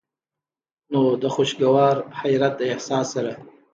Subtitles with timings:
[0.91, 3.31] نو د خوشګوار حېرت د احساس سره